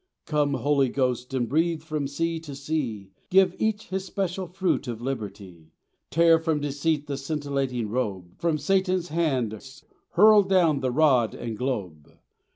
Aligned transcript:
Come, 0.25 0.55
Holy 0.55 0.89
Ghost, 0.89 1.31
and 1.31 1.47
breathe 1.47 1.83
from 1.83 2.07
sea 2.07 2.39
to 2.39 2.55
sea, 2.55 3.11
Give 3.29 3.53
each 3.59 3.89
his 3.89 4.03
special 4.03 4.47
fruit 4.47 4.87
of 4.87 4.99
liberty; 4.99 5.73
Tear 6.09 6.39
from 6.39 6.59
deceit 6.59 7.05
the 7.05 7.17
scintillating 7.17 7.87
robe, 7.87 8.39
From 8.39 8.57
Satan's 8.57 9.09
hands 9.09 9.85
hurl 10.13 10.41
down 10.41 10.79
the 10.79 10.89
rod 10.89 11.35
and 11.35 11.55
globe. 11.55 12.17